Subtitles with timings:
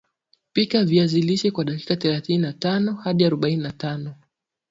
[0.53, 4.15] pika viazi lishe kwa dakika thelatini na tano hadi arobaini na tano